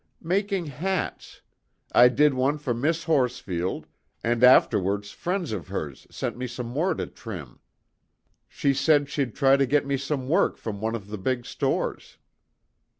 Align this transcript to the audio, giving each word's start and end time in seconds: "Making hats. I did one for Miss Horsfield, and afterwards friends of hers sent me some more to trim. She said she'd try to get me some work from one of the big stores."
"Making 0.23 0.65
hats. 0.65 1.41
I 1.91 2.07
did 2.07 2.33
one 2.33 2.57
for 2.57 2.73
Miss 2.73 3.03
Horsfield, 3.03 3.85
and 4.23 4.43
afterwards 4.43 5.11
friends 5.11 5.51
of 5.51 5.67
hers 5.67 6.07
sent 6.09 6.35
me 6.35 6.47
some 6.47 6.65
more 6.65 6.95
to 6.95 7.05
trim. 7.05 7.59
She 8.47 8.73
said 8.73 9.11
she'd 9.11 9.35
try 9.35 9.57
to 9.57 9.67
get 9.67 9.85
me 9.85 9.97
some 9.97 10.27
work 10.27 10.57
from 10.57 10.81
one 10.81 10.95
of 10.95 11.09
the 11.09 11.19
big 11.19 11.45
stores." 11.45 12.17